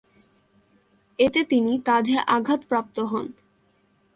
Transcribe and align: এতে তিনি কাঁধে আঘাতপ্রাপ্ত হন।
এতে 1.19 1.41
তিনি 1.43 1.73
কাঁধে 1.85 2.17
আঘাতপ্রাপ্ত 2.27 2.97
হন। 3.11 3.25